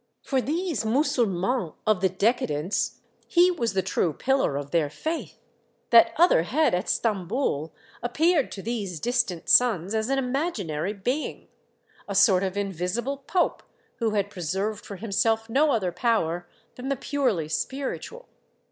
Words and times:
For 0.23 0.41
these 0.41 0.83
Mussulmans 0.83 1.73
of 1.85 2.01
the 2.01 2.09
decadence 2.09 3.01
he 3.27 3.51
was 3.51 3.73
the 3.73 3.83
true 3.83 4.13
pillar 4.13 4.57
of 4.57 4.71
their 4.71 4.89
faith; 4.89 5.37
that 5.91 6.11
other 6.17 6.41
head 6.41 6.73
at 6.73 6.89
Stamboul 6.89 7.71
appeared 8.01 8.51
to 8.53 8.63
these 8.63 8.99
dis 8.99 9.23
tant 9.23 9.47
sons 9.47 9.93
as 9.93 10.09
an 10.09 10.17
imaginary 10.17 10.93
being, 10.93 11.49
a 12.07 12.15
sort 12.15 12.41
of 12.41 12.53
invisi 12.53 13.03
ble 13.03 13.17
pope 13.17 13.61
who 13.97 14.15
had 14.15 14.31
preserved 14.31 14.83
for 14.87 14.95
himself 14.95 15.47
no 15.51 15.69
other 15.69 15.91
power 15.91 16.47
than 16.77 16.89
the 16.89 16.95
purely 16.95 17.47
spiritual. 17.47 18.27